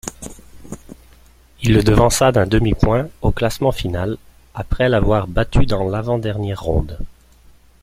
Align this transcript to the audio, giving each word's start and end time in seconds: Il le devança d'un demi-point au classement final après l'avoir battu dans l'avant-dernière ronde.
Il 1.61 1.75
le 1.75 1.83
devança 1.83 2.31
d'un 2.31 2.47
demi-point 2.47 3.07
au 3.21 3.31
classement 3.31 3.71
final 3.71 4.17
après 4.55 4.89
l'avoir 4.89 5.27
battu 5.27 5.67
dans 5.67 5.87
l'avant-dernière 5.87 6.59
ronde. 6.63 6.97